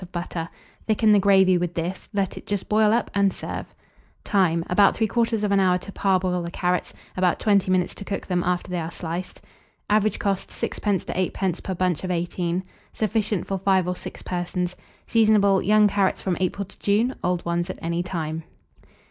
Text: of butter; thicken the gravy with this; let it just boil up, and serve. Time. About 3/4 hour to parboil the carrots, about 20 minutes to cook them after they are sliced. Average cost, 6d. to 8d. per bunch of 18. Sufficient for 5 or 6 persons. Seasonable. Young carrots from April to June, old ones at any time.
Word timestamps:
of 0.01 0.11
butter; 0.11 0.49
thicken 0.87 1.11
the 1.11 1.19
gravy 1.19 1.59
with 1.59 1.75
this; 1.75 2.09
let 2.11 2.35
it 2.35 2.47
just 2.47 2.67
boil 2.67 2.91
up, 2.91 3.11
and 3.13 3.31
serve. 3.31 3.67
Time. 4.23 4.63
About 4.67 4.95
3/4 4.95 5.59
hour 5.59 5.77
to 5.77 5.91
parboil 5.91 6.41
the 6.41 6.49
carrots, 6.49 6.91
about 7.15 7.39
20 7.39 7.69
minutes 7.69 7.93
to 7.93 8.03
cook 8.03 8.25
them 8.25 8.41
after 8.43 8.71
they 8.71 8.79
are 8.79 8.89
sliced. 8.89 9.41
Average 9.91 10.17
cost, 10.17 10.49
6d. 10.49 11.05
to 11.05 11.13
8d. 11.13 11.61
per 11.61 11.75
bunch 11.75 12.03
of 12.03 12.09
18. 12.09 12.63
Sufficient 12.93 13.45
for 13.45 13.59
5 13.59 13.87
or 13.89 13.95
6 13.95 14.23
persons. 14.23 14.75
Seasonable. 15.05 15.61
Young 15.61 15.87
carrots 15.87 16.19
from 16.23 16.35
April 16.39 16.65
to 16.65 16.79
June, 16.79 17.13
old 17.23 17.45
ones 17.45 17.69
at 17.69 17.77
any 17.79 18.01
time. 18.01 18.41